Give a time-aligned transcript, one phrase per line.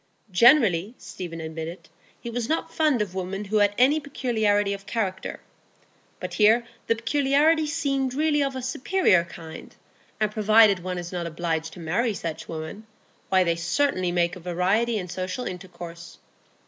[0.31, 1.87] Generally, Stephen admitted,
[2.19, 5.41] he was not fond of women who had any peculiarity of character,
[6.19, 9.75] but here the peculiarity seemed really of a superior kind,
[10.19, 12.87] and provided one is not obliged to marry such women,
[13.29, 16.17] why, they certainly make a variety in social intercourse.